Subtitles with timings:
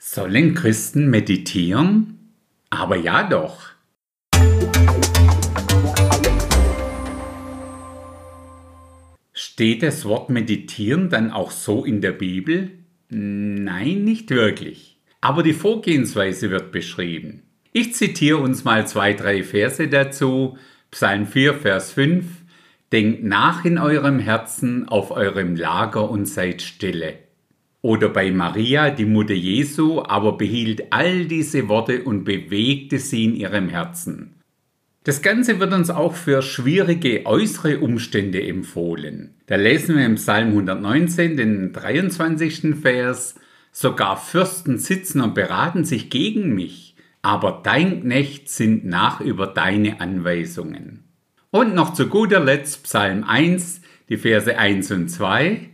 [0.00, 2.32] Sollen Christen meditieren?
[2.70, 3.70] Aber ja doch.
[9.32, 12.70] Steht das Wort meditieren dann auch so in der Bibel?
[13.08, 15.00] Nein, nicht wirklich.
[15.20, 17.42] Aber die Vorgehensweise wird beschrieben.
[17.72, 20.56] Ich zitiere uns mal zwei, drei Verse dazu.
[20.92, 22.24] Psalm 4, Vers 5.
[22.92, 27.27] Denkt nach in eurem Herzen auf eurem Lager und seid stille.
[27.80, 33.34] Oder bei Maria, die Mutter Jesu, aber behielt all diese Worte und bewegte sie in
[33.36, 34.34] ihrem Herzen.
[35.04, 39.36] Das Ganze wird uns auch für schwierige äußere Umstände empfohlen.
[39.46, 42.74] Da lesen wir im Psalm 119, den 23.
[42.82, 43.36] Vers,
[43.70, 50.00] Sogar Fürsten sitzen und beraten sich gegen mich, aber dein Knecht sind nach über deine
[50.00, 51.04] Anweisungen.
[51.50, 55.70] Und noch zu guter Letzt Psalm 1, die Verse 1 und 2.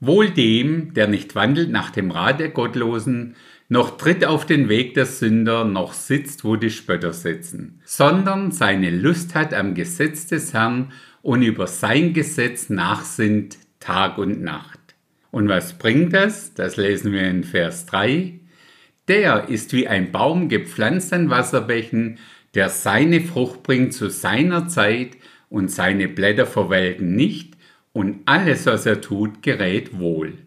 [0.00, 3.36] Wohl dem, der nicht wandelt nach dem Rat der Gottlosen,
[3.68, 8.90] noch tritt auf den Weg der Sünder, noch sitzt, wo die Spötter sitzen, sondern seine
[8.90, 14.80] Lust hat am Gesetz des Herrn und über sein Gesetz nachsinnt Tag und Nacht.
[15.30, 16.54] Und was bringt das?
[16.54, 18.40] Das lesen wir in Vers 3.
[19.06, 22.18] Der ist wie ein Baum gepflanzt an Wasserbächen,
[22.54, 25.10] der seine Frucht bringt zu seiner Zeit
[25.48, 27.49] und seine Blätter verwelken nicht,
[28.00, 30.38] und alles, was er tut, gerät wohl.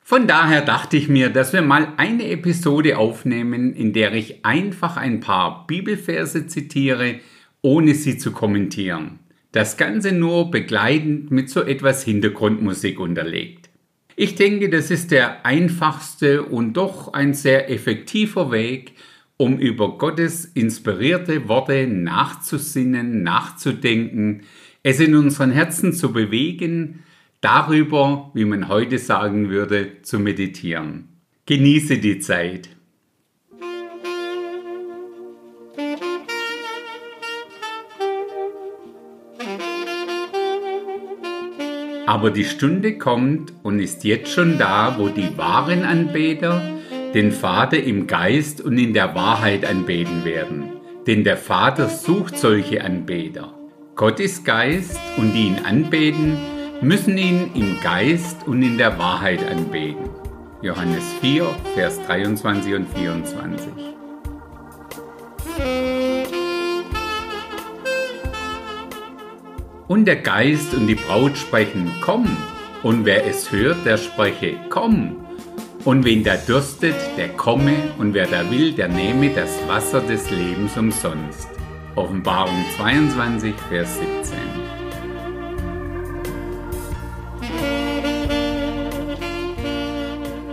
[0.00, 4.96] Von daher dachte ich mir, dass wir mal eine Episode aufnehmen, in der ich einfach
[4.96, 7.20] ein paar Bibelverse zitiere,
[7.62, 9.20] ohne sie zu kommentieren.
[9.52, 13.70] Das Ganze nur begleitend mit so etwas Hintergrundmusik unterlegt.
[14.16, 18.94] Ich denke, das ist der einfachste und doch ein sehr effektiver Weg,
[19.36, 24.42] um über Gottes inspirierte Worte nachzusinnen, nachzudenken,
[24.82, 27.04] es in unseren Herzen zu bewegen,
[27.40, 31.08] darüber, wie man heute sagen würde, zu meditieren.
[31.46, 32.68] Genieße die Zeit.
[42.06, 46.60] Aber die Stunde kommt und ist jetzt schon da, wo die wahren Anbeter
[47.14, 50.72] den Vater im Geist und in der Wahrheit anbeten werden.
[51.06, 53.59] Denn der Vater sucht solche Anbeter.
[54.00, 56.38] Gott ist Geist und die ihn anbeten,
[56.80, 60.08] müssen ihn im Geist und in der Wahrheit anbeten.
[60.62, 63.68] Johannes 4, Vers 23 und 24.
[69.86, 72.38] Und der Geist und die Braut sprechen, komm.
[72.82, 75.26] Und wer es hört, der spreche, komm.
[75.84, 77.74] Und wen da dürstet, der komme.
[77.98, 81.59] Und wer da will, der nehme das Wasser des Lebens umsonst.
[81.96, 84.38] Offenbarung 22, Vers 17.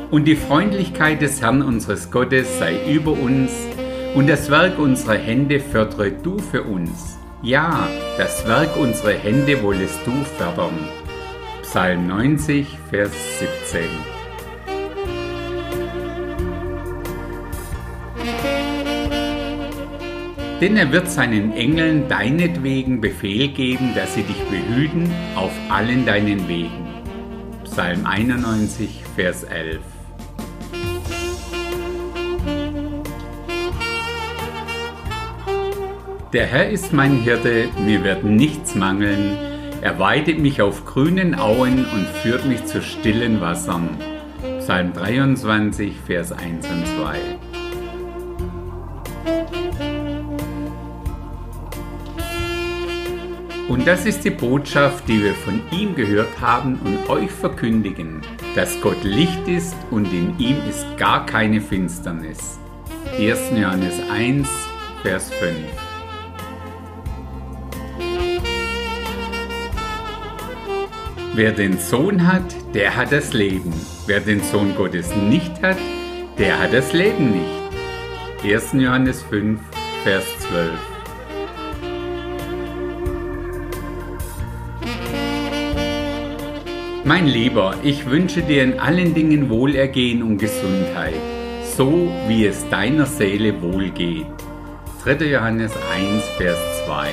[0.10, 3.52] Und die Freundlichkeit des Herrn unseres Gottes sei über uns,
[4.16, 7.20] und das Werk unserer Hände fördere du für uns.
[7.44, 7.88] Ja,
[8.18, 10.74] das Werk unserer Hände wollest du fördern.
[11.62, 14.17] Psalm 90, Vers 17.
[20.60, 26.48] Denn er wird seinen Engeln deinetwegen Befehl geben, dass sie dich behüten auf allen deinen
[26.48, 26.88] Wegen.
[27.64, 29.82] Psalm 91, Vers 11.
[36.34, 39.38] Der Herr ist mein Hirte, mir wird nichts mangeln.
[39.82, 43.90] Er weidet mich auf grünen Auen und führt mich zu stillen Wassern.
[44.58, 47.37] Psalm 23, Vers 1 und 2.
[53.70, 58.22] Und das ist die Botschaft, die wir von ihm gehört haben und euch verkündigen,
[58.56, 62.60] dass Gott Licht ist und in ihm ist gar keine Finsternis.
[63.18, 63.52] 1.
[63.60, 64.48] Johannes 1,
[65.04, 65.54] Vers 5.
[71.34, 73.74] Wer den Sohn hat, der hat das Leben.
[74.06, 75.78] Wer den Sohn Gottes nicht hat,
[76.38, 78.54] der hat das Leben nicht.
[78.54, 78.82] 1.
[78.82, 79.60] Johannes 5,
[80.04, 80.97] Vers 12.
[87.08, 91.14] Mein Lieber, ich wünsche dir in allen Dingen Wohlergehen und Gesundheit,
[91.64, 94.26] so wie es deiner Seele wohlgeht.
[95.06, 95.28] 3.
[95.28, 97.08] Johannes 1, Vers 2.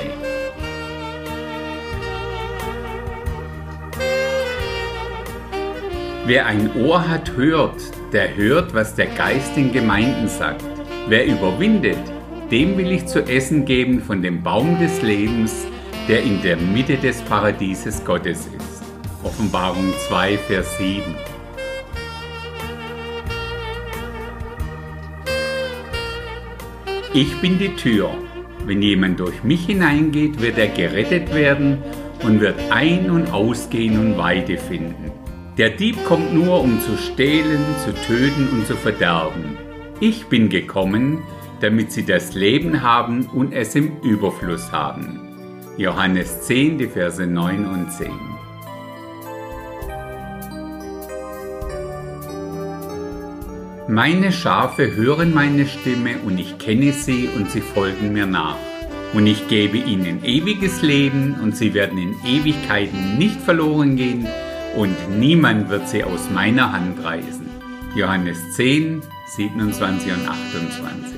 [6.27, 7.81] Wer ein Ohr hat, hört,
[8.13, 10.65] der hört, was der Geist den Gemeinden sagt.
[11.07, 12.03] Wer überwindet,
[12.51, 15.69] dem will ich zu essen geben von dem Baum des Lebens,
[16.09, 18.64] der in der Mitte des Paradieses Gottes ist.
[19.25, 21.03] Offenbarung 2, Vers 7.
[27.15, 28.11] Ich bin die Tür.
[28.67, 31.79] Wenn jemand durch mich hineingeht, wird er gerettet werden
[32.23, 35.11] und wird ein- und ausgehen und Weide finden.
[35.57, 39.57] Der Dieb kommt nur, um zu stehlen, zu töten und zu verderben.
[40.01, 41.23] Ich bin gekommen,
[41.61, 45.21] damit sie das Leben haben und es im Überfluss haben.
[45.79, 48.11] Johannes 10, die Verse 9 und 10.
[53.87, 58.57] Meine Schafe hören meine Stimme und ich kenne sie und sie folgen mir nach.
[59.13, 64.27] Und ich gebe ihnen ewiges Leben und sie werden in Ewigkeiten nicht verloren gehen
[64.75, 67.47] und niemand wird sie aus meiner Hand reißen.
[67.95, 69.03] Johannes 10,
[69.37, 71.15] 27 und 28.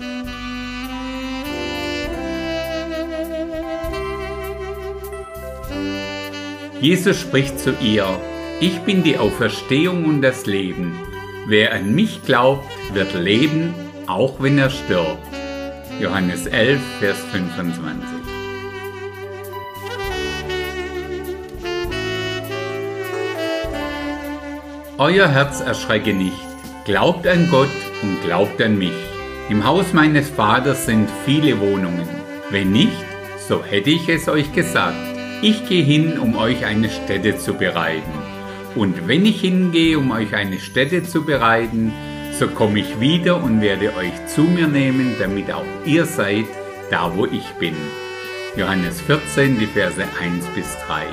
[6.81, 8.07] Jesus spricht zu ihr,
[8.61, 11.06] ich bin die Auferstehung und das Leben.
[11.49, 13.73] Wer an mich glaubt, wird leben,
[14.09, 15.23] auch wenn er stirbt.
[16.01, 18.05] Johannes 11, Vers 25.
[24.99, 26.35] Euer Herz erschrecke nicht,
[26.85, 27.69] glaubt an Gott
[28.03, 28.97] und glaubt an mich.
[29.49, 32.09] Im Haus meines Vaters sind viele Wohnungen.
[32.51, 33.05] Wenn nicht,
[33.49, 34.97] so hätte ich es euch gesagt.
[35.43, 38.26] Ich gehe hin, um euch eine Stätte zu bereiten.
[38.77, 41.95] Und wenn ich hingehe, um euch eine Stätte zu bereiten,
[42.39, 46.45] so komme ich wieder und werde euch zu mir nehmen, damit auch ihr seid
[46.91, 47.75] da, wo ich bin.
[48.55, 51.07] Johannes 14, die Verse 1 bis 3.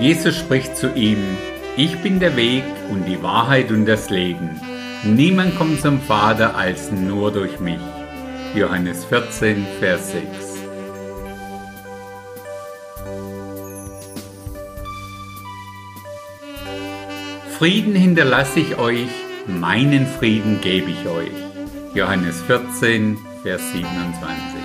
[0.00, 1.18] Jesus spricht zu ihm,
[1.76, 4.60] ich bin der Weg und die Wahrheit und das Leben.
[5.04, 7.80] Niemand kommt zum Vater als nur durch mich.
[8.54, 10.47] Johannes 14, Vers 6.
[17.58, 19.08] Frieden hinterlasse ich euch,
[19.48, 21.32] meinen Frieden gebe ich euch.
[21.92, 24.60] Johannes 14, Vers 27.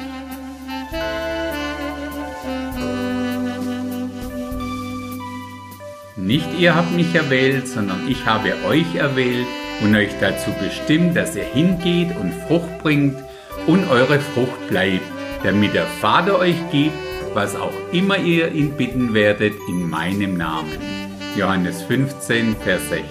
[6.18, 9.48] Nicht ihr habt mich erwählt, sondern ich habe euch erwählt
[9.82, 13.18] und euch dazu bestimmt, dass ihr hingeht und Frucht bringt
[13.66, 15.02] und eure Frucht bleibt,
[15.42, 16.94] damit der Vater euch gibt,
[17.34, 21.03] was auch immer ihr ihn bitten werdet in meinem Namen.
[21.36, 23.04] Johannes 15, Vers 16.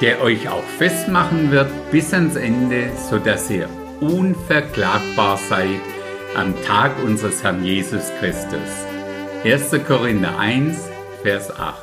[0.00, 3.68] Der euch auch festmachen wird bis ans Ende, so dass ihr
[4.00, 5.80] unverklagbar seid
[6.34, 8.86] am Tag unseres Herrn Jesus Christus.
[9.44, 9.84] 1.
[9.86, 10.88] Korinther 1,
[11.22, 11.76] Vers 8.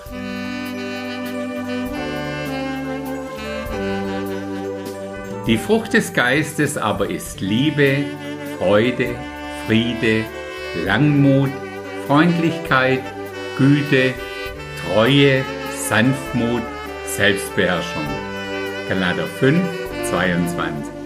[5.48, 8.04] Die Frucht des Geistes aber ist Liebe,
[8.58, 9.10] Freude,
[9.68, 10.26] Friede,
[10.86, 11.52] Langmut,
[12.08, 13.02] Freundlichkeit,
[13.58, 14.14] Güte,
[14.84, 15.44] Treue,
[15.76, 16.64] Sanftmut,
[17.06, 18.06] Selbstbeherrschung.
[18.90, 19.60] Galater 5,
[20.10, 20.98] 22.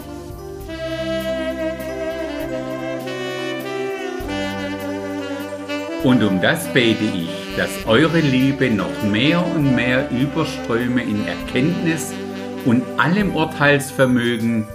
[6.04, 12.14] Und um das bete ich, dass eure Liebe noch mehr und mehr überströme in Erkenntnis
[12.66, 14.68] und allem Urteilsvermögen,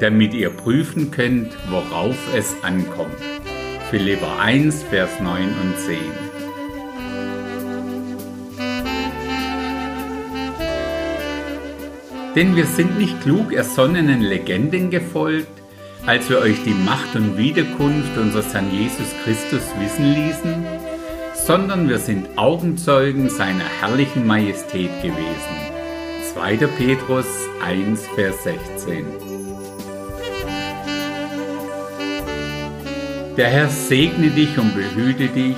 [0.00, 3.16] damit ihr prüfen könnt, worauf es ankommt.
[3.90, 5.96] Philipper 1, Vers 9 und 10.
[12.36, 15.48] Denn wir sind nicht klug ersonnenen Legenden gefolgt,
[16.06, 20.64] als wir euch die Macht und Wiederkunft unseres Herrn Jesus Christus wissen ließen,
[21.34, 25.70] sondern wir sind Augenzeugen seiner herrlichen Majestät gewesen.
[26.32, 26.56] 2.
[26.78, 27.26] Petrus
[27.64, 29.29] 1, Vers 16.
[33.40, 35.56] Der Herr segne dich und behüte dich.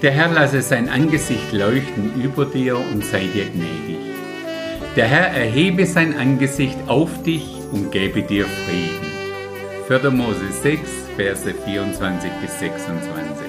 [0.00, 3.98] Der Herr lasse sein Angesicht leuchten über dir und sei dir gnädig.
[4.96, 9.12] Der Herr erhebe sein Angesicht auf dich und gebe dir Frieden.
[9.88, 10.10] 4.
[10.10, 10.80] Mose 6,
[11.18, 13.46] Verse 24 bis 26.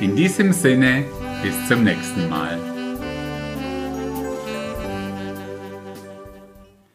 [0.00, 1.04] In diesem Sinne,
[1.42, 2.75] bis zum nächsten Mal.